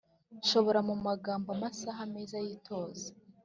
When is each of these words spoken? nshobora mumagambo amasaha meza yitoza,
nshobora 0.39 0.79
mumagambo 0.87 1.47
amasaha 1.55 2.01
meza 2.13 2.37
yitoza, 2.45 3.07